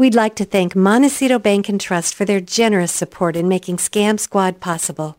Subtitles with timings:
[0.00, 4.18] We'd like to thank Montecito Bank and Trust for their generous support in making Scam
[4.18, 5.18] Squad possible.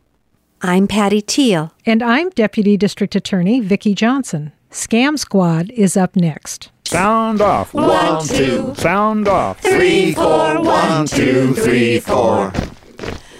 [0.63, 1.71] I'm Patty Teal.
[1.85, 4.53] And I'm Deputy District Attorney Vicki Johnson.
[4.71, 6.71] Scam Squad is up next.
[6.87, 7.75] Sound off.
[7.75, 8.73] One, two.
[8.73, 9.59] Sound off.
[9.59, 10.63] Three, four.
[10.63, 12.49] One, two, three, four.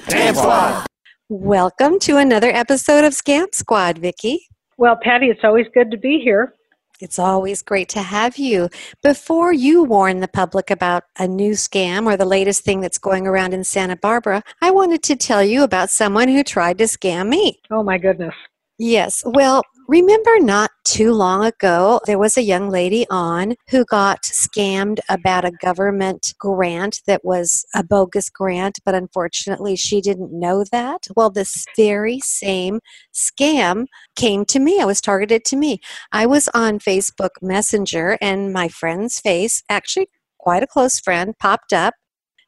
[0.10, 0.86] Scam Squad.
[1.28, 4.48] Welcome to another episode of Scam Squad, Vicki.
[4.78, 6.54] Well, Patty, it's always good to be here.
[7.02, 8.70] It's always great to have you.
[9.02, 13.26] Before you warn the public about a new scam or the latest thing that's going
[13.26, 17.27] around in Santa Barbara, I wanted to tell you about someone who tried to scam
[17.27, 17.59] me.
[17.71, 18.35] Oh, my goodness.
[18.84, 19.21] Yes.
[19.23, 24.98] Well, remember not too long ago, there was a young lady on who got scammed
[25.07, 31.05] about a government grant that was a bogus grant, but unfortunately she didn't know that.
[31.16, 32.80] Well, this very same
[33.13, 33.85] scam
[34.16, 34.82] came to me.
[34.82, 35.79] I was targeted to me.
[36.12, 40.07] I was on Facebook Messenger and my friend's face, actually
[40.40, 41.93] quite a close friend, popped up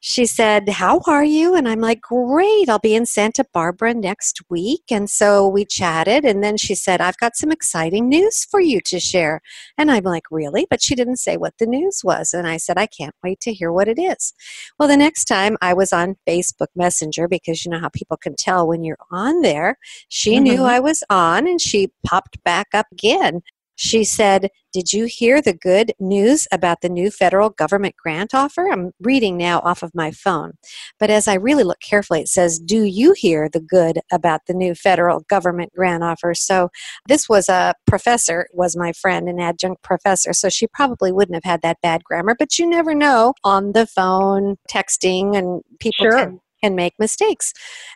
[0.06, 1.56] she said, How are you?
[1.56, 4.84] And I'm like, Great, I'll be in Santa Barbara next week.
[4.92, 8.82] And so we chatted, and then she said, I've got some exciting news for you
[8.82, 9.40] to share.
[9.78, 10.68] And I'm like, Really?
[10.70, 12.34] But she didn't say what the news was.
[12.34, 14.34] And I said, I can't wait to hear what it is.
[14.78, 18.36] Well, the next time I was on Facebook Messenger, because you know how people can
[18.36, 19.78] tell when you're on there,
[20.10, 20.44] she mm-hmm.
[20.44, 23.42] knew I was on and she popped back up again.
[23.84, 28.70] She said, Did you hear the good news about the new federal government grant offer?
[28.72, 30.54] I'm reading now off of my phone.
[31.02, 34.54] But as I really look carefully, it says, Do you hear the good about the
[34.54, 36.34] new federal government grant offer?
[36.34, 36.70] So
[37.10, 40.32] this was a professor, was my friend, an adjunct professor.
[40.32, 43.86] So she probably wouldn't have had that bad grammar, but you never know on the
[43.86, 46.18] phone, texting, and people sure.
[46.18, 47.52] can, can make mistakes.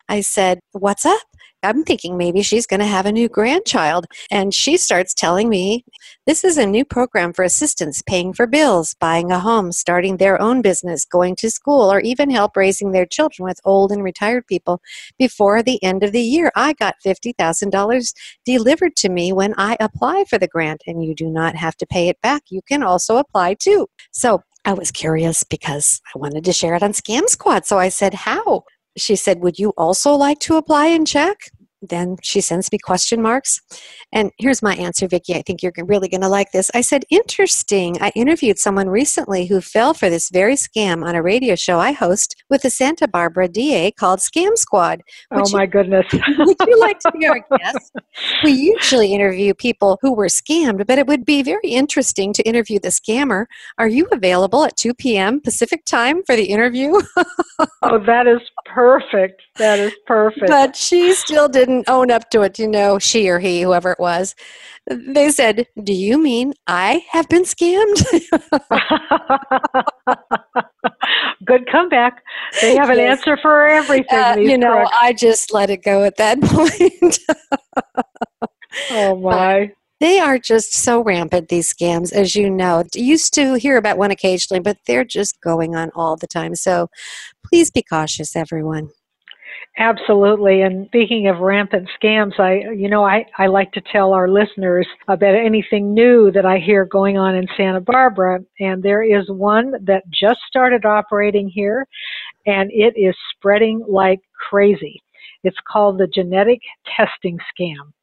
[0.10, 1.22] I said, What's up?
[1.64, 4.06] I'm thinking maybe she's going to have a new grandchild.
[4.30, 5.84] And she starts telling me
[6.26, 10.40] this is a new program for assistance, paying for bills, buying a home, starting their
[10.40, 14.46] own business, going to school, or even help raising their children with old and retired
[14.48, 14.82] people
[15.18, 16.52] before the end of the year.
[16.56, 18.14] I got $50,000
[18.46, 21.88] delivered to me when I apply for the grant, and you do not have to
[21.88, 22.44] pay it back.
[22.50, 23.88] You can also apply too.
[24.12, 27.66] So I was curious because I wanted to share it on Scam Squad.
[27.66, 28.64] So I said, How?
[28.98, 31.52] she said, Would you also like to apply and check?
[31.90, 33.62] Then she sends me question marks.
[34.12, 35.36] And here's my answer, Vicki.
[35.36, 36.72] I think you're really going to like this.
[36.74, 37.98] I said, Interesting.
[38.02, 41.92] I interviewed someone recently who fell for this very scam on a radio show I
[41.92, 45.02] host with the Santa Barbara DA called Scam Squad.
[45.32, 46.06] Oh, my you, goodness.
[46.38, 47.92] would you like to be our guest?
[48.44, 52.80] We usually interview people who were scammed, but it would be very interesting to interview
[52.80, 53.46] the scammer.
[53.78, 55.42] Are you available at 2 p.m.
[55.42, 56.94] Pacific time for the interview?
[57.82, 59.42] oh, that is perfect.
[59.58, 60.48] That is perfect.
[60.48, 63.92] But she still did didn't own up to it, you know, she or he, whoever
[63.92, 64.36] it was.
[64.90, 68.04] They said, Do you mean I have been scammed?
[71.46, 72.24] Good comeback.
[72.62, 73.20] They have an yes.
[73.20, 74.18] answer for everything.
[74.18, 74.92] Uh, you know, crooks.
[74.94, 77.20] I just let it go at that point.
[78.92, 79.68] oh, my.
[79.68, 82.84] But they are just so rampant, these scams, as you know.
[82.94, 86.56] used to hear about one occasionally, but they're just going on all the time.
[86.56, 86.88] So
[87.44, 88.90] please be cautious, everyone.
[89.80, 90.62] Absolutely.
[90.62, 94.88] And speaking of rampant scams, I, you know, I, I like to tell our listeners
[95.08, 98.40] about anything new that I hear going on in Santa Barbara.
[98.60, 101.88] And there is one that just started operating here
[102.48, 105.04] and it is spreading like crazy.
[105.44, 106.62] It's called the genetic
[106.96, 107.94] testing scam.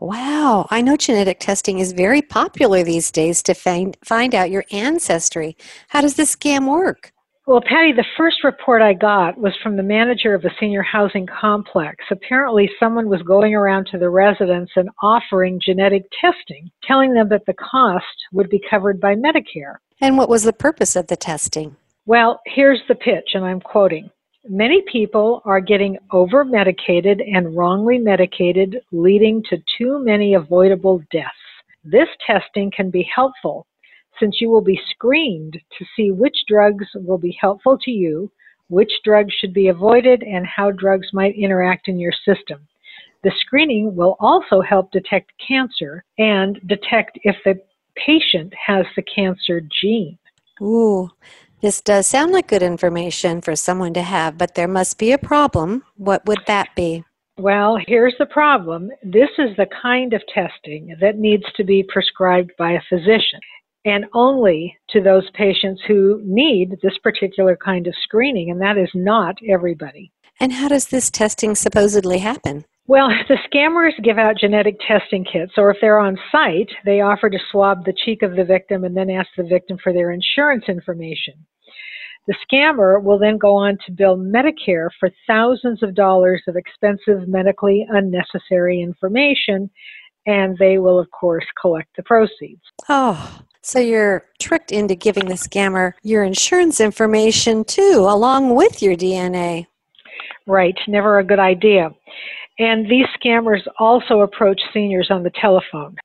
[0.00, 4.64] Wow, I know genetic testing is very popular these days to find find out your
[4.70, 5.56] ancestry.
[5.88, 7.13] How does this scam work?
[7.46, 11.26] Well, Patty, the first report I got was from the manager of a senior housing
[11.26, 12.02] complex.
[12.10, 17.44] Apparently, someone was going around to the residents and offering genetic testing, telling them that
[17.46, 19.76] the cost would be covered by Medicare.
[20.00, 21.76] And what was the purpose of the testing?
[22.06, 24.08] Well, here's the pitch, and I'm quoting.
[24.48, 31.28] Many people are getting over medicated and wrongly medicated, leading to too many avoidable deaths.
[31.84, 33.66] This testing can be helpful
[34.20, 38.30] since you will be screened to see which drugs will be helpful to you,
[38.68, 42.66] which drugs should be avoided, and how drugs might interact in your system.
[43.22, 47.60] The screening will also help detect cancer and detect if the
[47.96, 50.18] patient has the cancer gene.
[50.60, 51.10] Ooh,
[51.60, 55.18] this does sound like good information for someone to have, but there must be a
[55.18, 55.82] problem.
[55.96, 57.04] What would that be?
[57.38, 58.90] Well, here's the problem.
[59.02, 63.40] This is the kind of testing that needs to be prescribed by a physician
[63.84, 68.90] and only to those patients who need this particular kind of screening, and that is
[68.94, 70.10] not everybody.
[70.40, 72.64] And how does this testing supposedly happen?
[72.86, 77.30] Well, the scammers give out genetic testing kits, or if they're on site, they offer
[77.30, 80.64] to swab the cheek of the victim and then ask the victim for their insurance
[80.68, 81.34] information.
[82.26, 87.28] The scammer will then go on to bill Medicare for thousands of dollars of expensive
[87.28, 89.70] medically unnecessary information,
[90.26, 92.62] and they will, of course, collect the proceeds.
[92.88, 98.94] Oh, so you're tricked into giving the scammer your insurance information too, along with your
[98.94, 99.66] DNA.
[100.46, 101.90] Right, never a good idea.
[102.58, 105.96] And these scammers also approach seniors on the telephone.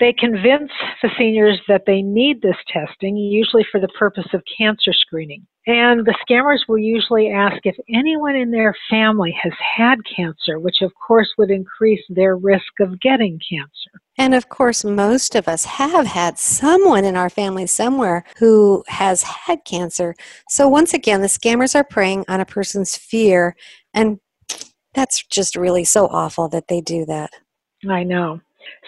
[0.00, 4.92] They convince the seniors that they need this testing, usually for the purpose of cancer
[4.92, 5.46] screening.
[5.66, 10.82] And the scammers will usually ask if anyone in their family has had cancer, which
[10.82, 14.01] of course would increase their risk of getting cancer.
[14.18, 19.22] And of course, most of us have had someone in our family somewhere who has
[19.22, 20.14] had cancer.
[20.48, 23.56] So, once again, the scammers are preying on a person's fear,
[23.94, 24.18] and
[24.94, 27.30] that's just really so awful that they do that.
[27.88, 28.40] I know.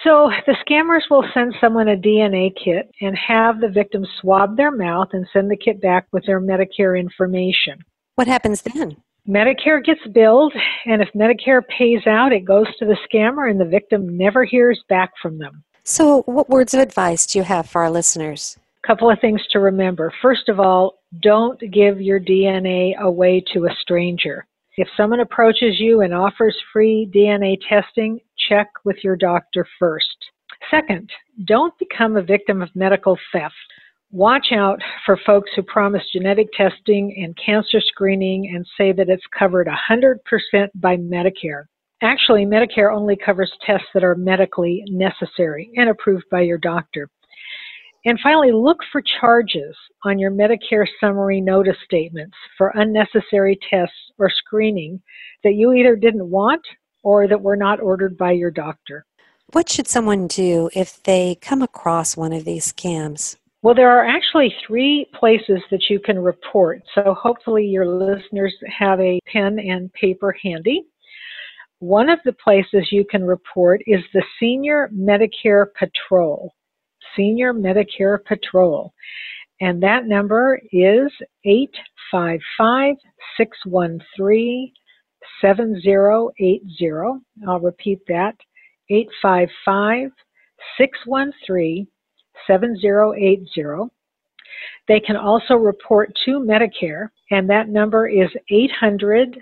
[0.03, 4.71] So the scammers will send someone a DNA kit and have the victim swab their
[4.71, 7.79] mouth and send the kit back with their Medicare information.
[8.17, 8.97] What happens then?
[9.29, 10.53] Medicare gets billed,
[10.85, 14.83] and if Medicare pays out, it goes to the scammer, and the victim never hears
[14.89, 15.65] back from them.
[15.83, 18.59] So, what words of advice do you have for our listeners?
[18.83, 20.13] A couple of things to remember.
[20.21, 24.47] First of all, don't give your DNA away to a stranger.
[24.77, 30.17] If someone approaches you and offers free DNA testing, check with your doctor first.
[30.71, 31.11] Second,
[31.45, 33.55] don't become a victim of medical theft.
[34.15, 39.27] Watch out for folks who promise genetic testing and cancer screening and say that it's
[39.37, 40.19] covered 100%
[40.77, 41.65] by Medicare.
[42.01, 47.11] Actually, Medicare only covers tests that are medically necessary and approved by your doctor.
[48.05, 49.75] And finally, look for charges
[50.05, 55.03] on your Medicare summary notice statements for unnecessary tests or screening
[55.43, 56.63] that you either didn't want
[57.03, 59.07] or that were not ordered by your doctor.
[59.53, 63.39] What should someone do if they come across one of these scams?
[63.65, 66.83] Well, there are actually three places that you can report.
[66.95, 70.85] So hopefully your listeners have a pen and paper handy.
[71.79, 76.53] One of the places you can report is the Senior Medicare Patrol.
[77.17, 78.93] Senior Medicare Patrol.
[79.63, 81.11] And that number is
[81.47, 82.97] 855
[83.39, 84.73] 613
[85.41, 86.91] 7080.
[87.49, 88.37] I'll repeat that
[88.91, 90.11] 855
[90.77, 91.87] 613
[92.47, 93.91] 7080.
[94.87, 99.39] They can also report to Medicare, and that number is 800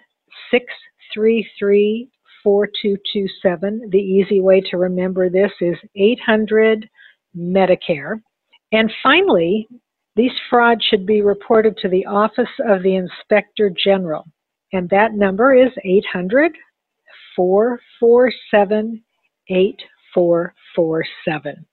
[0.51, 2.09] 633
[2.43, 3.91] 4227.
[3.91, 6.89] The easy way to remember this is 800
[7.37, 8.21] Medicare.
[8.73, 9.69] And finally,
[10.17, 14.27] these frauds should be reported to the Office of the Inspector General.
[14.73, 16.53] And that number is 800
[17.37, 19.03] 447
[19.49, 21.67] 8447.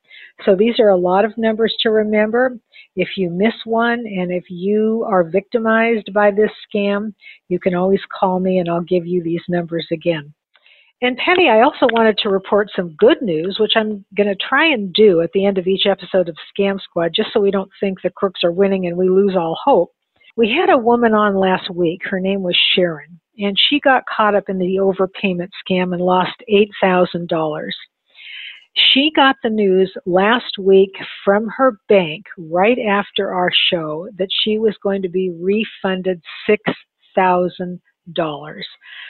[0.46, 2.58] So these are a lot of numbers to remember.
[2.96, 7.14] If you miss one and if you are victimized by this scam,
[7.48, 10.34] you can always call me and I'll give you these numbers again.
[11.02, 14.66] And Penny, I also wanted to report some good news, which I'm going to try
[14.66, 17.72] and do at the end of each episode of Scam Squad, just so we don't
[17.80, 19.94] think the crooks are winning and we lose all hope.
[20.36, 22.02] We had a woman on last week.
[22.04, 26.44] Her name was Sharon, and she got caught up in the overpayment scam and lost
[26.84, 27.70] $8,000.
[28.94, 30.92] She got the news last week
[31.24, 37.80] from her bank right after our show that she was going to be refunded $6,000.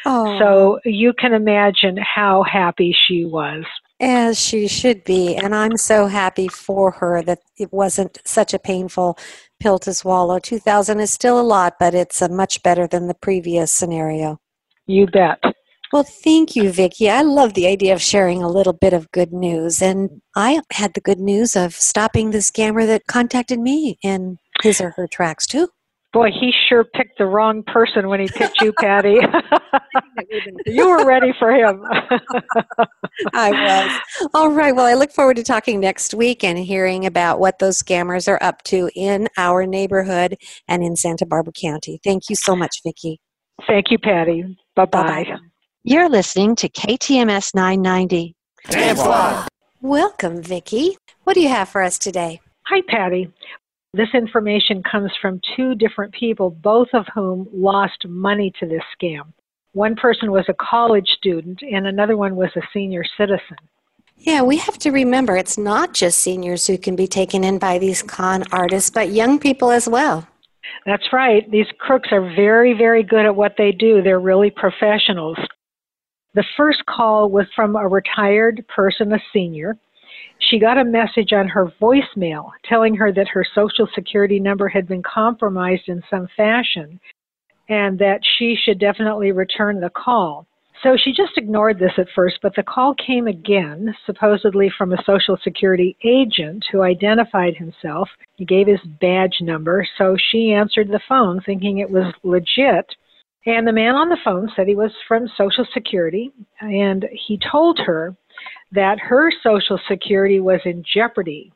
[0.05, 0.39] Oh.
[0.39, 3.63] So you can imagine how happy she was.
[4.01, 5.35] As she should be.
[5.35, 9.17] And I'm so happy for her that it wasn't such a painful
[9.59, 10.39] pill to swallow.
[10.39, 14.39] 2000 is still a lot, but it's a much better than the previous scenario.
[14.87, 15.39] You bet.
[15.91, 17.09] Well, thank you, Vicki.
[17.09, 19.81] I love the idea of sharing a little bit of good news.
[19.81, 24.79] And I had the good news of stopping the scammer that contacted me in his
[24.79, 25.69] or her tracks, too.
[26.11, 29.17] Boy, he sure picked the wrong person when he picked you, Patty.
[30.65, 31.83] you were ready for him.
[33.33, 34.29] I was.
[34.33, 34.75] All right.
[34.75, 38.41] Well, I look forward to talking next week and hearing about what those scammers are
[38.41, 41.99] up to in our neighborhood and in Santa Barbara County.
[42.03, 43.19] Thank you so much, Vicki.
[43.67, 44.57] Thank you, Patty.
[44.75, 45.25] Bye bye.
[45.85, 48.35] You're listening to KTMS 990.
[48.69, 49.47] Damn
[49.79, 50.97] Welcome, Vicki.
[51.23, 52.41] What do you have for us today?
[52.65, 53.31] Hi, Patty.
[53.93, 59.31] This information comes from two different people, both of whom lost money to this scam.
[59.71, 63.55] One person was a college student, and another one was a senior citizen.
[64.17, 67.79] Yeah, we have to remember it's not just seniors who can be taken in by
[67.79, 70.27] these con artists, but young people as well.
[70.85, 71.49] That's right.
[71.49, 74.01] These crooks are very, very good at what they do.
[74.01, 75.37] They're really professionals.
[76.35, 79.77] The first call was from a retired person, a senior,
[80.39, 84.87] She got a message on her voicemail telling her that her social security number had
[84.87, 86.99] been compromised in some fashion
[87.67, 90.47] and that she should definitely return the call.
[90.81, 95.03] So she just ignored this at first, but the call came again, supposedly from a
[95.03, 98.09] Social Security agent who identified himself.
[98.37, 102.95] He gave his badge number, so she answered the phone thinking it was legit.
[103.45, 107.79] And the man on the phone said he was from Social Security, and he told
[107.79, 108.15] her
[108.71, 111.51] that her Social Security was in jeopardy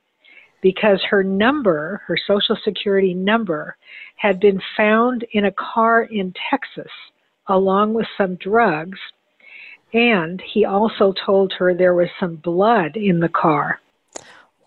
[0.62, 3.76] because her number, her Social Security number,
[4.16, 6.92] had been found in a car in Texas
[7.48, 9.00] along with some drugs.
[9.94, 13.80] And he also told her there was some blood in the car.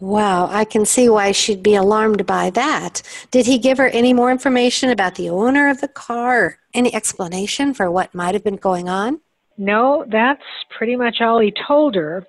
[0.01, 3.03] Wow, I can see why she'd be alarmed by that.
[3.31, 6.59] Did he give her any more information about the owner of the car?
[6.75, 9.21] Any explanation for what might have been going on?
[9.57, 10.45] No, that's
[10.77, 12.27] pretty much all he told her.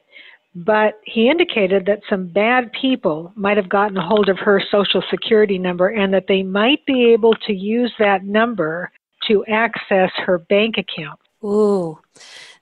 [0.56, 5.04] But he indicated that some bad people might have gotten a hold of her social
[5.12, 8.92] security number and that they might be able to use that number
[9.28, 11.20] to access her bank account.
[11.44, 12.00] Ooh,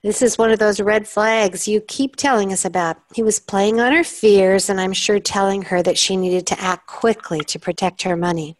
[0.05, 2.97] this is one of those red flags you keep telling us about.
[3.15, 6.61] He was playing on her fears, and I'm sure telling her that she needed to
[6.61, 8.55] act quickly to protect her money.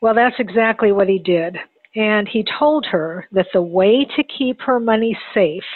[0.00, 1.58] Well, that's exactly what he did.
[1.96, 5.68] And he told her that the way to keep her money safe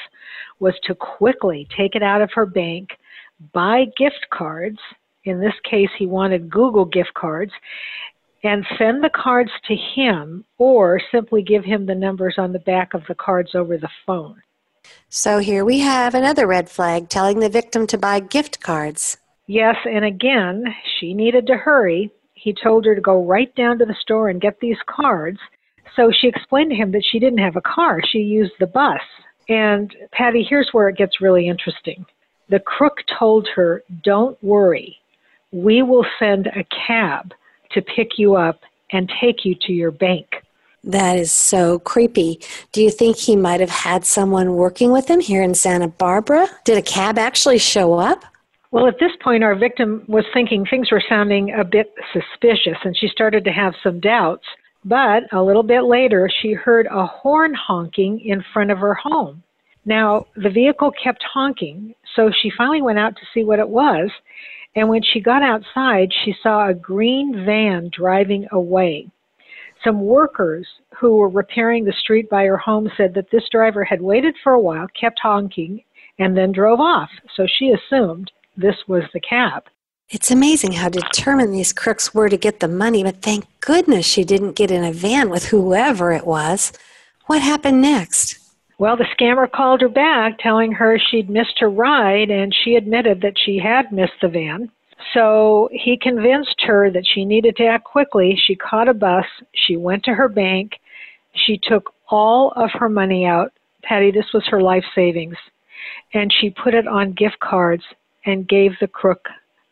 [0.58, 2.88] was to quickly take it out of her bank,
[3.52, 4.78] buy gift cards.
[5.24, 7.52] In this case, he wanted Google gift cards
[8.42, 12.94] and send the cards to him or simply give him the numbers on the back
[12.94, 14.40] of the cards over the phone.
[15.08, 19.16] So here we have another red flag telling the victim to buy gift cards.
[19.46, 20.64] Yes, and again,
[20.98, 22.12] she needed to hurry.
[22.34, 25.38] He told her to go right down to the store and get these cards.
[25.96, 29.00] So she explained to him that she didn't have a car, she used the bus.
[29.48, 32.06] And Patty, here's where it gets really interesting.
[32.48, 34.96] The crook told her, Don't worry,
[35.50, 37.32] we will send a cab
[37.72, 38.60] to pick you up
[38.92, 40.26] and take you to your bank.
[40.82, 42.40] That is so creepy.
[42.72, 46.48] Do you think he might have had someone working with him here in Santa Barbara?
[46.64, 48.24] Did a cab actually show up?
[48.70, 52.96] Well, at this point, our victim was thinking things were sounding a bit suspicious, and
[52.96, 54.44] she started to have some doubts.
[54.84, 59.42] But a little bit later, she heard a horn honking in front of her home.
[59.84, 64.10] Now, the vehicle kept honking, so she finally went out to see what it was.
[64.76, 69.08] And when she got outside, she saw a green van driving away.
[69.84, 70.66] Some workers
[70.98, 74.52] who were repairing the street by her home said that this driver had waited for
[74.52, 75.82] a while, kept honking,
[76.18, 77.08] and then drove off.
[77.34, 79.64] So she assumed this was the cab.
[80.10, 84.24] It's amazing how determined these crooks were to get the money, but thank goodness she
[84.24, 86.72] didn't get in a van with whoever it was.
[87.26, 88.38] What happened next?
[88.78, 93.20] Well, the scammer called her back telling her she'd missed her ride, and she admitted
[93.20, 94.70] that she had missed the van.
[95.14, 98.38] So he convinced her that she needed to act quickly.
[98.46, 99.24] She caught a bus.
[99.54, 100.80] She went to her bank.
[101.34, 103.52] She took all of her money out.
[103.82, 105.36] Patty, this was her life savings.
[106.14, 107.84] And she put it on gift cards
[108.26, 109.28] and gave the crook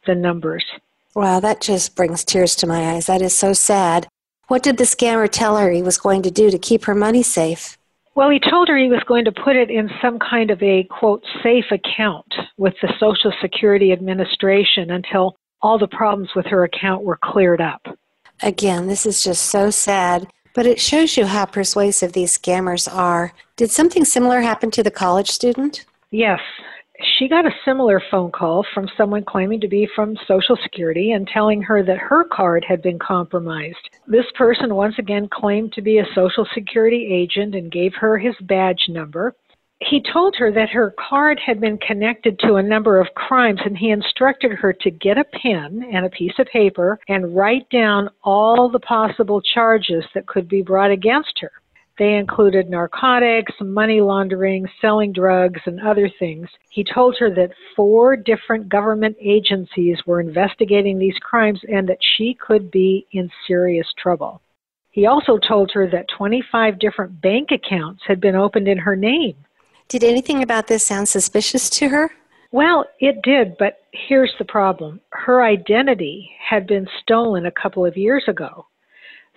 [0.06, 0.64] the numbers.
[1.14, 3.06] Wow, that just brings tears to my eyes.
[3.06, 4.08] That is so sad.
[4.48, 7.22] What did the scammer tell her he was going to do to keep her money
[7.22, 7.77] safe?
[8.18, 10.82] Well, he told her he was going to put it in some kind of a,
[10.90, 17.04] quote, safe account with the Social Security Administration until all the problems with her account
[17.04, 17.80] were cleared up.
[18.42, 23.32] Again, this is just so sad, but it shows you how persuasive these scammers are.
[23.54, 25.86] Did something similar happen to the college student?
[26.10, 26.40] Yes,
[27.00, 31.28] she got a similar phone call from someone claiming to be from Social Security and
[31.28, 33.76] telling her that her card had been compromised.
[34.06, 38.34] This person once again claimed to be a Social Security agent and gave her his
[38.42, 39.34] badge number.
[39.80, 43.78] He told her that her card had been connected to a number of crimes and
[43.78, 48.10] he instructed her to get a pen and a piece of paper and write down
[48.24, 51.52] all the possible charges that could be brought against her.
[51.98, 56.48] They included narcotics, money laundering, selling drugs, and other things.
[56.70, 62.34] He told her that four different government agencies were investigating these crimes and that she
[62.34, 64.40] could be in serious trouble.
[64.90, 69.34] He also told her that 25 different bank accounts had been opened in her name.
[69.88, 72.12] Did anything about this sound suspicious to her?
[72.52, 75.00] Well, it did, but here's the problem.
[75.10, 78.66] Her identity had been stolen a couple of years ago.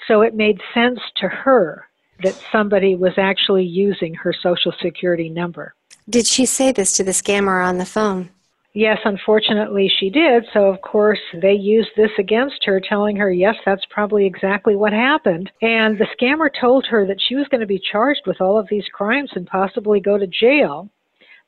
[0.08, 1.88] So it made sense to her
[2.24, 5.74] that somebody was actually using her social security number.
[6.10, 8.30] Did she say this to the scammer on the phone?
[8.74, 10.46] Yes, unfortunately she did.
[10.54, 14.94] So, of course, they used this against her, telling her, yes, that's probably exactly what
[14.94, 15.52] happened.
[15.62, 18.68] And the scammer told her that she was going to be charged with all of
[18.70, 20.90] these crimes and possibly go to jail.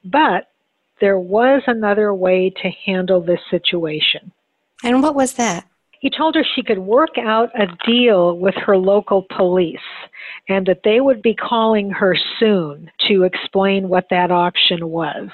[0.03, 0.49] But
[0.99, 4.31] there was another way to handle this situation.
[4.83, 5.65] And what was that?
[6.01, 9.77] He told her she could work out a deal with her local police
[10.49, 15.29] and that they would be calling her soon to explain what that option was.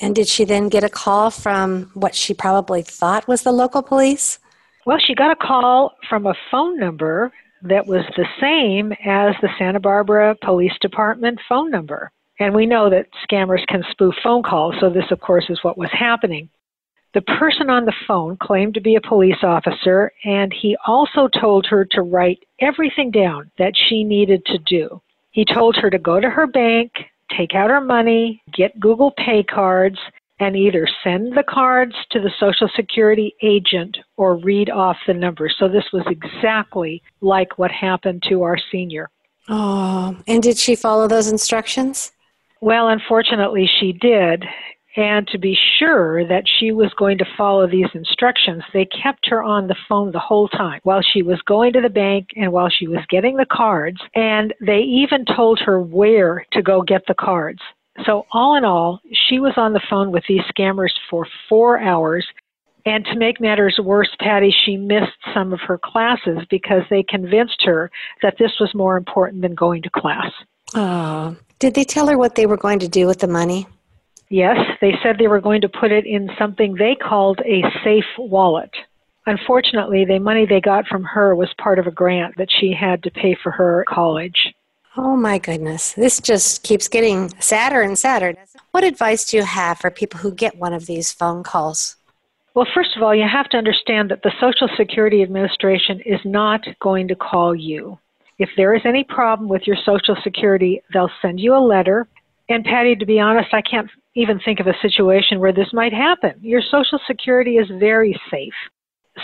[0.00, 3.82] And did she then get a call from what she probably thought was the local
[3.82, 4.38] police?
[4.84, 7.32] Well, she got a call from a phone number
[7.62, 12.10] that was the same as the Santa Barbara Police Department phone number.
[12.38, 15.78] And we know that scammers can spoof phone calls, so this, of course, is what
[15.78, 16.50] was happening.
[17.16, 21.64] The person on the phone claimed to be a police officer, and he also told
[21.64, 25.00] her to write everything down that she needed to do.
[25.30, 26.92] He told her to go to her bank,
[27.34, 29.98] take out her money, get Google Pay cards,
[30.40, 35.56] and either send the cards to the Social Security agent or read off the numbers.
[35.58, 39.08] So this was exactly like what happened to our senior.
[39.48, 42.12] Oh, and did she follow those instructions?
[42.60, 44.44] Well, unfortunately, she did.
[44.96, 49.42] And to be sure that she was going to follow these instructions, they kept her
[49.42, 52.70] on the phone the whole time while she was going to the bank and while
[52.70, 54.00] she was getting the cards.
[54.14, 57.60] And they even told her where to go get the cards.
[58.04, 62.26] So, all in all, she was on the phone with these scammers for four hours.
[62.84, 67.62] And to make matters worse, Patty, she missed some of her classes because they convinced
[67.64, 67.90] her
[68.22, 70.30] that this was more important than going to class.
[70.74, 73.66] Oh, did they tell her what they were going to do with the money?
[74.28, 78.04] Yes, they said they were going to put it in something they called a safe
[78.18, 78.70] wallet.
[79.26, 83.02] Unfortunately, the money they got from her was part of a grant that she had
[83.02, 84.54] to pay for her college.
[84.96, 85.92] Oh my goodness.
[85.92, 88.34] This just keeps getting sadder and sadder.
[88.70, 91.96] What advice do you have for people who get one of these phone calls?
[92.54, 96.62] Well, first of all, you have to understand that the Social Security Administration is not
[96.80, 97.98] going to call you.
[98.38, 102.08] If there is any problem with your Social Security, they'll send you a letter.
[102.48, 105.92] And Patty, to be honest, I can't even think of a situation where this might
[105.92, 106.34] happen.
[106.40, 108.54] Your Social Security is very safe.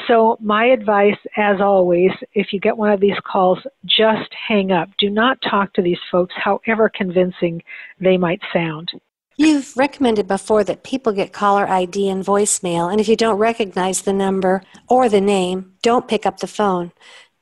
[0.08, 4.88] So, my advice, as always, if you get one of these calls, just hang up.
[4.98, 7.62] Do not talk to these folks, however convincing
[8.00, 8.90] they might sound.
[9.36, 14.02] You've recommended before that people get caller ID and voicemail, and if you don't recognize
[14.02, 16.92] the number or the name, don't pick up the phone.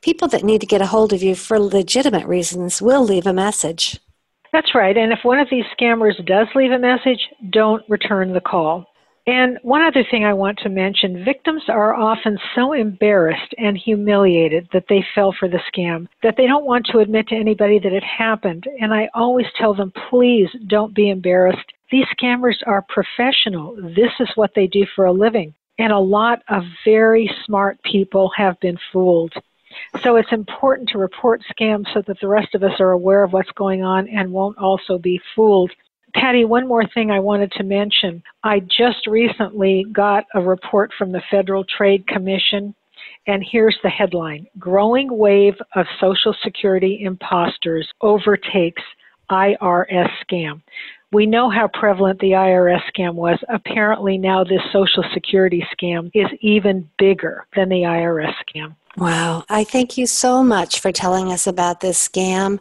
[0.03, 3.33] People that need to get a hold of you for legitimate reasons will leave a
[3.33, 4.01] message.
[4.53, 4.97] That's right.
[4.97, 8.87] And if one of these scammers does leave a message, don't return the call.
[9.27, 14.69] And one other thing I want to mention victims are often so embarrassed and humiliated
[14.73, 17.93] that they fell for the scam that they don't want to admit to anybody that
[17.93, 18.65] it happened.
[18.81, 21.73] And I always tell them, please don't be embarrassed.
[21.93, 23.77] These scammers are professional.
[23.77, 25.55] This is what they do for a living.
[25.79, 29.33] And a lot of very smart people have been fooled.
[30.03, 33.33] So it's important to report scams so that the rest of us are aware of
[33.33, 35.71] what's going on and won't also be fooled.
[36.15, 38.23] Patty, one more thing I wanted to mention.
[38.43, 42.75] I just recently got a report from the Federal Trade Commission,
[43.27, 48.83] and here's the headline Growing Wave of Social Security Imposters Overtakes
[49.31, 50.63] IRS Scam.
[51.13, 53.39] We know how prevalent the IRS scam was.
[53.49, 58.77] Apparently, now this Social Security scam is even bigger than the IRS scam.
[58.97, 59.45] Wow.
[59.49, 62.59] I thank you so much for telling us about this scam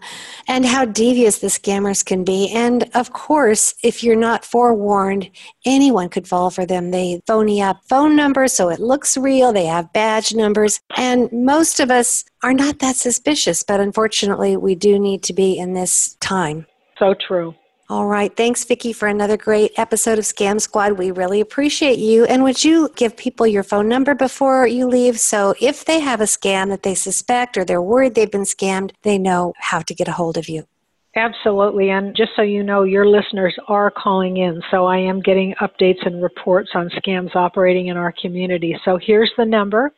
[0.47, 2.49] and how devious the scammers can be.
[2.53, 5.31] And of course, if you're not forewarned,
[5.65, 6.91] anyone could fall for them.
[6.91, 11.79] They phony up phone numbers so it looks real, they have badge numbers, and most
[11.79, 16.15] of us are not that suspicious, but unfortunately, we do need to be in this
[16.19, 16.67] time.
[16.99, 17.55] So true.
[17.91, 18.35] All right.
[18.37, 20.99] Thanks, Vicki, for another great episode of Scam Squad.
[20.99, 22.23] We really appreciate you.
[22.25, 26.21] And would you give people your phone number before you leave so if they have
[26.21, 29.95] a scam that they suspect or they're worried they've been scammed, they know how to
[29.95, 30.67] get a hold of you?
[31.15, 31.89] Absolutely.
[31.89, 34.61] And just so you know, your listeners are calling in.
[34.69, 38.79] So I am getting updates and reports on scams operating in our community.
[38.85, 39.91] So here's the number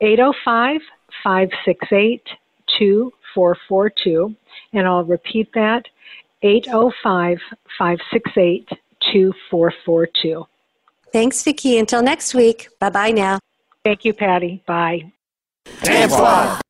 [0.00, 0.80] 805
[1.22, 2.22] 568
[2.78, 4.34] 2442.
[4.72, 5.84] And I'll repeat that
[6.42, 7.38] 805
[7.78, 8.68] 568
[9.12, 10.46] 2442.
[11.12, 11.78] Thanks, Vicki.
[11.78, 12.68] Until next week.
[12.80, 13.38] Bye bye now.
[13.84, 14.62] Thank you, Patty.
[14.66, 15.12] Bye.
[15.66, 16.60] Scam Squad.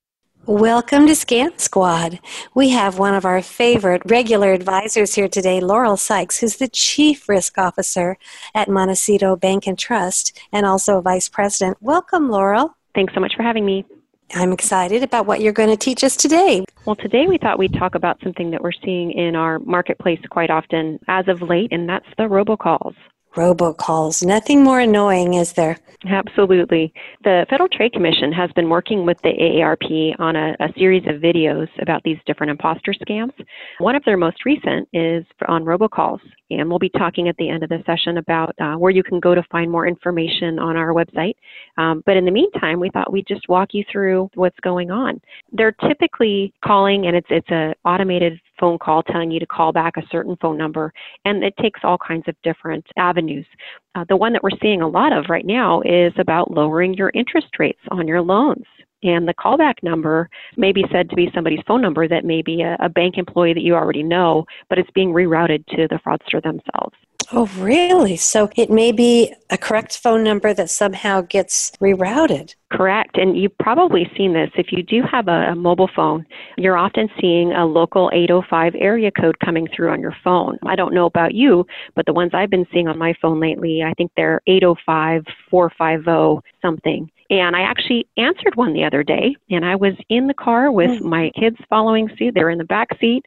[0.45, 2.19] Welcome to Scam Squad.
[2.53, 7.29] We have one of our favorite regular advisors here today, Laurel Sykes, who's the Chief
[7.29, 8.19] Risk Officer
[8.53, 11.77] at Montecito Bank and Trust and also Vice President.
[11.81, 12.77] Welcome, Laurel.
[12.93, 13.85] Thanks so much for having me.
[14.35, 16.65] I'm excited about what you're going to teach us today.
[16.87, 20.51] Well, today we thought we'd talk about something that we're seeing in our marketplace quite
[20.51, 22.95] often as of late, and that's the robocalls.
[23.35, 24.25] Robocalls.
[24.25, 25.79] Nothing more annoying, is there?
[26.07, 26.93] Absolutely.
[27.23, 31.21] The Federal Trade Commission has been working with the AARP on a, a, series of
[31.21, 33.33] videos about these different imposter scams.
[33.79, 37.63] One of their most recent is on robocalls, and we'll be talking at the end
[37.63, 40.93] of the session about uh, where you can go to find more information on our
[40.93, 41.35] website.
[41.79, 45.21] Um, but in the meantime, we thought we'd just walk you through what's going on.
[45.53, 49.97] They're typically calling, and it's it's an automated phone call telling you to call back
[49.97, 50.93] a certain phone number,
[51.25, 53.45] and it takes all kinds of different avenues.
[53.97, 57.11] Uh, the one that we're seeing a lot of right now is about lowering your
[57.13, 58.65] interest rates on your loans.
[59.03, 62.63] And the callback number may be said to be somebody's phone number that may be
[62.63, 66.41] a, a bank employee that you already know, but it's being rerouted to the fraudster
[66.41, 66.95] themselves.
[67.33, 68.17] Oh, really?
[68.17, 72.55] So it may be a correct phone number that somehow gets rerouted.
[72.71, 73.19] Correct.
[73.19, 74.51] And you've probably seen this.
[74.55, 79.11] If you do have a, a, mobile phone, you're often seeing a local 805 area
[79.11, 80.59] code coming through on your phone.
[80.67, 83.83] I don't know about you, but the ones I've been seeing on my phone lately,
[83.83, 87.11] I think they're 805 450 something.
[87.33, 90.91] And I actually answered one the other day, and I was in the car with
[90.91, 91.03] mm.
[91.03, 92.35] my kids following suit.
[92.35, 93.25] They were in the back seat,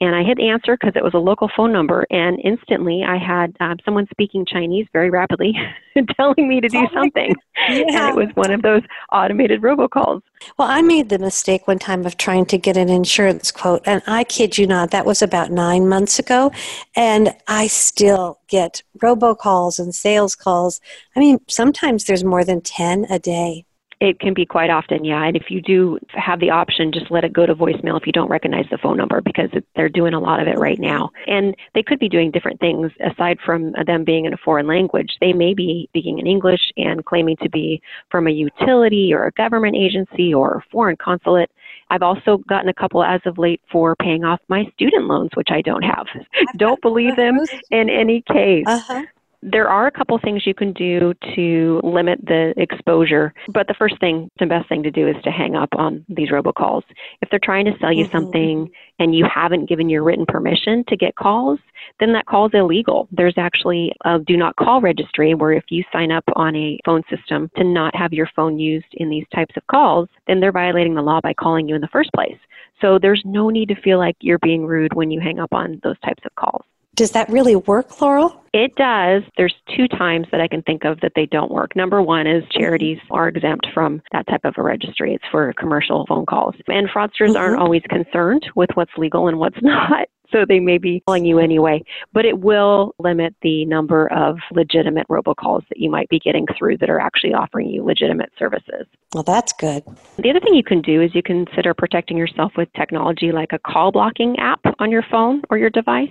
[0.00, 3.56] and I hit answer because it was a local phone number, and instantly I had
[3.60, 5.54] um, someone speaking Chinese very rapidly
[6.16, 7.34] telling me to do oh something.
[7.68, 8.08] Yeah.
[8.08, 10.20] And it was one of those automated robocalls.
[10.58, 14.02] Well, I made the mistake one time of trying to get an insurance quote, and
[14.06, 16.50] I kid you not, that was about nine months ago,
[16.96, 20.80] and I still get robocalls and sales calls.
[21.14, 23.64] I mean, sometimes there's more than 10 a day.
[24.00, 25.24] It can be quite often, yeah.
[25.24, 28.12] And if you do have the option, just let it go to voicemail if you
[28.12, 31.10] don't recognize the phone number because it, they're doing a lot of it right now.
[31.26, 35.16] And they could be doing different things aside from them being in a foreign language.
[35.20, 37.80] They may be speaking in English and claiming to be
[38.10, 41.50] from a utility or a government agency or a foreign consulate.
[41.90, 45.48] I've also gotten a couple as of late for paying off my student loans, which
[45.50, 46.06] I don't have.
[46.56, 47.38] don't believe them
[47.70, 48.64] in any case.
[48.66, 49.02] Uh-huh.
[49.46, 54.00] There are a couple things you can do to limit the exposure, but the first
[54.00, 56.80] thing, the best thing to do is to hang up on these robocalls.
[57.20, 58.16] If they're trying to sell you mm-hmm.
[58.16, 61.58] something and you haven't given your written permission to get calls,
[62.00, 63.06] then that call is illegal.
[63.12, 67.02] There's actually a do not call registry where if you sign up on a phone
[67.14, 70.94] system to not have your phone used in these types of calls, then they're violating
[70.94, 72.38] the law by calling you in the first place.
[72.80, 75.80] So there's no need to feel like you're being rude when you hang up on
[75.82, 76.64] those types of calls.
[76.94, 78.44] Does that really work, Laurel?
[78.52, 79.22] It does.
[79.36, 81.74] There's two times that I can think of that they don't work.
[81.74, 85.12] Number one is charities are exempt from that type of a registry.
[85.12, 86.54] It's for commercial phone calls.
[86.68, 87.36] And fraudsters mm-hmm.
[87.36, 90.08] aren't always concerned with what's legal and what's not.
[90.30, 95.06] So they may be calling you anyway, but it will limit the number of legitimate
[95.08, 98.86] robocalls that you might be getting through that are actually offering you legitimate services.
[99.12, 99.84] Well, that's good.
[100.18, 103.58] The other thing you can do is you consider protecting yourself with technology like a
[103.60, 106.08] call blocking app on your phone or your device.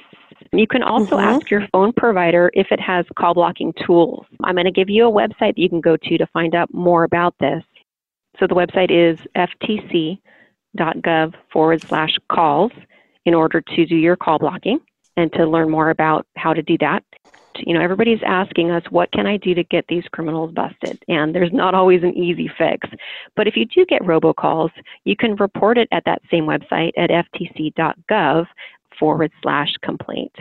[0.54, 1.28] You can also mm-hmm.
[1.28, 4.26] ask your phone provider if it has call blocking tools.
[4.44, 6.72] I'm going to give you a website that you can go to to find out
[6.72, 7.63] more about this.
[8.39, 12.72] So the website is ftc.gov forward slash calls
[13.26, 14.80] in order to do your call blocking
[15.18, 17.04] and to learn more about how to do that.
[17.58, 21.04] You know, everybody's asking us, what can I do to get these criminals busted?
[21.08, 22.89] And there's not always an easy fix.
[23.36, 24.72] But if you do get robocalls,
[25.04, 28.48] you can report it at that same website at ftc.gov
[28.99, 30.36] forward slash complaint.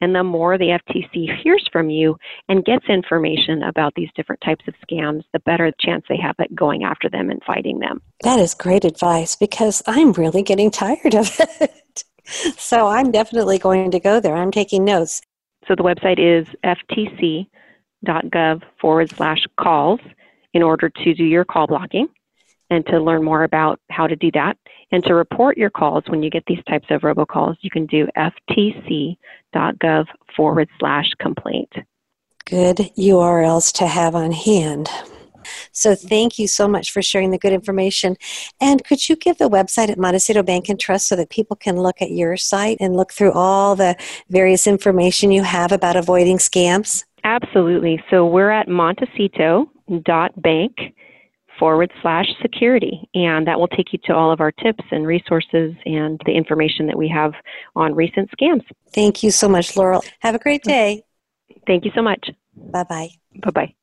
[0.00, 2.16] And the more the FTC hears from you
[2.48, 6.52] and gets information about these different types of scams, the better chance they have at
[6.56, 8.02] going after them and fighting them.
[8.24, 12.04] That is great advice because I'm really getting tired of it.
[12.58, 14.34] so I'm definitely going to go there.
[14.34, 15.22] I'm taking notes.
[15.68, 20.00] So the website is ftc.gov forward slash calls
[20.52, 22.08] in order to do your call blocking
[22.70, 24.56] and to learn more about how to do that.
[24.92, 28.06] And to report your calls when you get these types of robocalls, you can do
[28.16, 31.72] ftc.gov forward slash complaint.
[32.44, 34.90] Good URLs to have on hand.
[35.72, 38.16] So thank you so much for sharing the good information.
[38.60, 41.80] And could you give the website at Montecito Bank and Trust so that people can
[41.80, 43.96] look at your site and look through all the
[44.28, 47.04] various information you have about avoiding scams?
[47.24, 48.02] Absolutely.
[48.10, 50.76] So we're at montecito.bank
[51.62, 53.08] forward slash security.
[53.14, 56.88] And that will take you to all of our tips and resources and the information
[56.88, 57.34] that we have
[57.76, 58.64] on recent scams.
[58.92, 60.02] Thank you so much, Laurel.
[60.22, 61.04] Have a great day.
[61.64, 62.30] Thank you so much.
[62.56, 63.10] Bye bye.
[63.44, 63.74] Bye bye.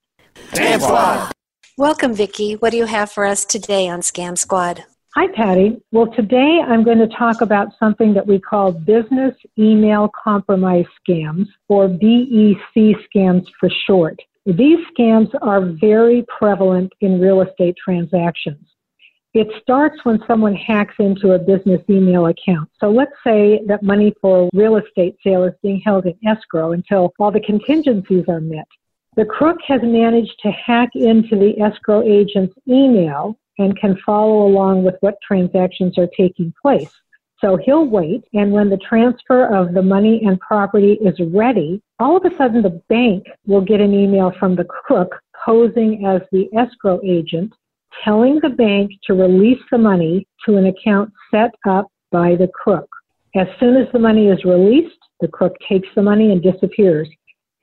[0.52, 1.32] Scam Squad.
[1.78, 2.56] Welcome, Vicki.
[2.58, 4.84] What do you have for us today on Scam Squad?
[5.15, 5.82] Hi, Patty.
[5.94, 11.48] Well, today I'm going to talk about something that we call business email compromise scams,
[11.70, 14.20] or BEC scams for short.
[14.45, 18.65] These scams are very prevalent in real estate transactions.
[19.34, 22.69] It starts when someone hacks into a business email account.
[22.80, 26.71] So let's say that money for a real estate sale is being held in escrow
[26.71, 28.67] until all the contingencies are met.
[29.15, 34.84] The crook has managed to hack into the escrow agent's email and can follow along
[34.84, 36.91] with what transactions are taking place.
[37.41, 42.17] So he'll wait, and when the transfer of the money and property is ready, all
[42.17, 46.49] of a sudden the bank will get an email from the crook posing as the
[46.58, 47.54] escrow agent,
[48.04, 52.89] telling the bank to release the money to an account set up by the crook.
[53.36, 57.08] As soon as the money is released, the crook takes the money and disappears.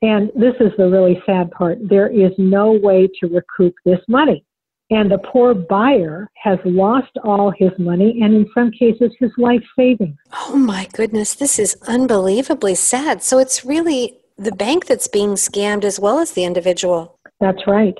[0.01, 1.77] And this is the really sad part.
[1.81, 4.43] There is no way to recoup this money.
[4.89, 9.63] And the poor buyer has lost all his money and, in some cases, his life
[9.77, 10.15] savings.
[10.47, 13.21] Oh my goodness, this is unbelievably sad.
[13.21, 17.19] So it's really the bank that's being scammed as well as the individual.
[17.41, 17.95] That's right.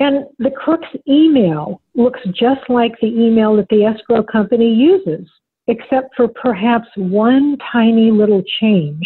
[0.00, 5.28] And the crook's email looks just like the email that the escrow company uses,
[5.66, 9.02] except for perhaps one tiny little change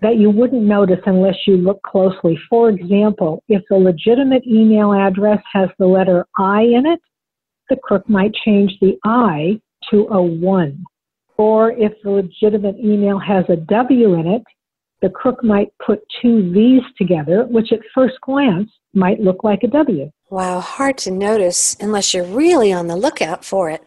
[0.00, 2.38] that you wouldn't notice unless you look closely.
[2.48, 7.00] For example, if the legitimate email address has the letter I in it,
[7.68, 10.84] the crook might change the I to a 1.
[11.36, 14.42] Or if the legitimate email has a W in it,
[15.00, 19.68] the crook might put two V's together, which at first glance might look like a
[19.68, 20.10] W.
[20.30, 23.82] Wow, hard to notice unless you're really on the lookout for it.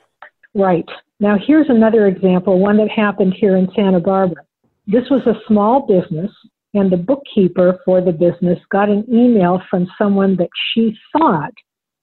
[0.54, 0.88] Right.
[1.20, 4.44] Now, here's another example, one that happened here in Santa Barbara.
[4.92, 6.30] This was a small business,
[6.74, 11.54] and the bookkeeper for the business got an email from someone that she thought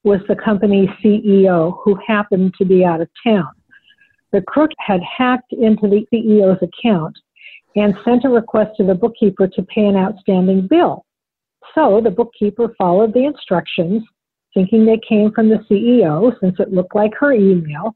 [0.04, 3.50] was the company's CEO who happened to be out of town.
[4.32, 7.14] The crook had hacked into the CEO's account
[7.76, 11.04] and sent a request to the bookkeeper to pay an outstanding bill.
[11.74, 14.02] So the bookkeeper followed the instructions,
[14.54, 17.94] thinking they came from the CEO since it looked like her email,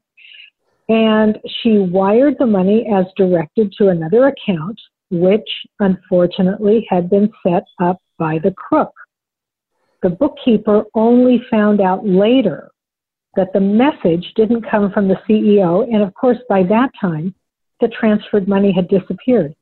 [0.89, 5.47] and she wired the money as directed to another account, which
[5.79, 8.91] unfortunately had been set up by the crook.
[10.01, 12.71] The bookkeeper only found out later
[13.35, 17.33] that the message didn't come from the CEO, and of course, by that time,
[17.79, 19.55] the transferred money had disappeared.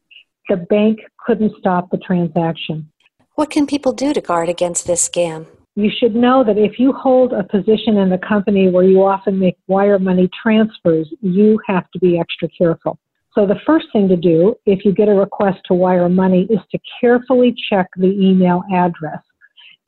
[0.50, 2.92] The bank couldn't stop the transaction.
[3.36, 5.46] What can people do to guard against this scam?
[5.76, 9.40] You should know that if you hold a position in the company where you often
[9.40, 13.00] make wire money transfers, you have to be extra careful.
[13.34, 16.60] So the first thing to do if you get a request to wire money is
[16.72, 19.22] to carefully check the email address.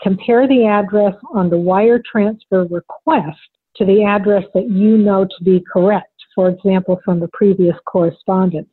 [0.02, 3.38] Compare the address on the wire transfer request
[3.76, 8.70] to the address that you know to be correct, for example, from the previous correspondence.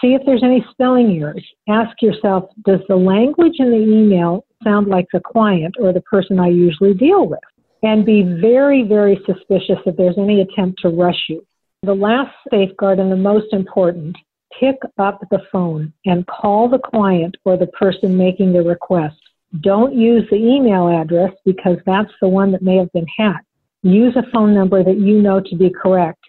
[0.00, 1.46] See if there's any spelling errors.
[1.68, 6.38] Ask yourself, does the language in the email sound like the client or the person
[6.38, 7.40] I usually deal with?
[7.82, 11.44] And be very, very suspicious if there's any attempt to rush you.
[11.82, 14.16] The last safeguard and the most important,
[14.60, 19.16] pick up the phone and call the client or the person making the request.
[19.60, 23.46] Don't use the email address because that's the one that may have been hacked.
[23.82, 26.20] Use a phone number that you know to be correct.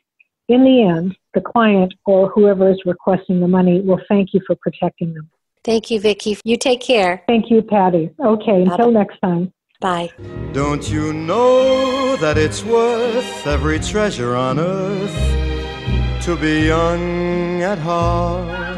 [0.50, 4.56] In the end, the client or whoever is requesting the money will thank you for
[4.56, 5.30] protecting them.
[5.64, 6.38] Thank you, Vicki.
[6.44, 7.24] You take care.
[7.28, 8.12] Thank you, Patty.
[8.24, 9.00] Okay, until Bye.
[9.00, 9.54] next time.
[9.80, 10.10] Bye.
[10.54, 18.73] Don't you know that it's worth every treasure on earth to be young at heart?